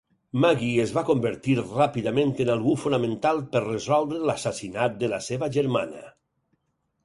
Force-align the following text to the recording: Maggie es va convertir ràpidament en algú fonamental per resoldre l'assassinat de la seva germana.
Maggie 0.43 0.77
es 0.85 0.93
va 0.95 1.03
convertir 1.09 1.55
ràpidament 1.59 2.33
en 2.47 2.51
algú 2.55 2.73
fonamental 2.85 3.43
per 3.53 3.63
resoldre 3.69 4.25
l'assassinat 4.31 4.99
de 5.05 5.15
la 5.15 5.23
seva 5.31 5.55
germana. 5.61 6.05